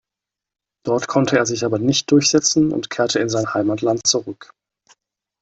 Dort 0.83 1.07
konnte 1.07 1.35
er 1.37 1.41
aber 1.43 1.45
sich 1.45 1.63
nicht 1.81 2.09
durchsetzen 2.09 2.73
und 2.73 2.89
kehrte 2.89 3.19
in 3.19 3.29
sein 3.29 3.53
Heimatland 3.53 4.07
zurück. 4.07 4.49